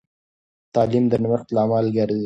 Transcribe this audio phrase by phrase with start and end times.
[0.75, 2.19] تعلیم د نوښت لامل ګرځي.